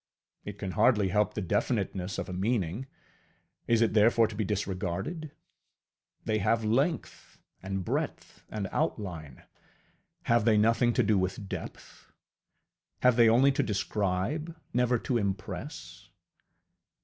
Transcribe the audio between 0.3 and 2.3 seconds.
It can hardly help the definiteness of